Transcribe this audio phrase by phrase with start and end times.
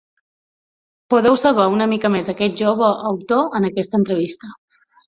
[1.13, 4.57] Podeu saber una mica més d’aquest jove autor en aquesta entrevista.